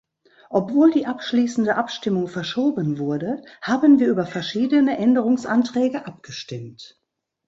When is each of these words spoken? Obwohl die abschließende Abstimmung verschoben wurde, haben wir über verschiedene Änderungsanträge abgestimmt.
Obwohl 0.49 0.89
die 0.91 1.05
abschließende 1.05 1.75
Abstimmung 1.75 2.27
verschoben 2.27 2.97
wurde, 2.97 3.43
haben 3.61 3.99
wir 3.99 4.07
über 4.09 4.25
verschiedene 4.25 4.97
Änderungsanträge 4.97 6.07
abgestimmt. 6.07 6.99